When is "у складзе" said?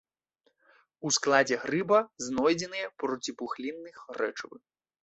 1.09-1.59